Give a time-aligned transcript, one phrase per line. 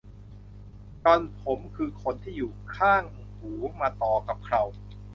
[1.03, 3.03] จอนผมคือขนที่อยู่ข้าง
[3.35, 3.51] หู
[3.81, 4.61] มาต่อกับเครา